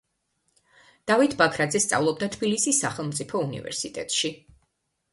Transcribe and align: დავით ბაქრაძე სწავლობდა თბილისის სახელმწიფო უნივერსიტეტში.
დავით 1.11 1.35
ბაქრაძე 1.43 1.83
სწავლობდა 1.87 2.31
თბილისის 2.39 2.83
სახელმწიფო 2.87 3.47
უნივერსიტეტში. 3.49 4.37